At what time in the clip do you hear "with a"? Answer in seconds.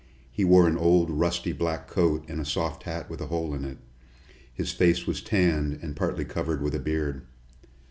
3.07-3.27, 6.63-6.79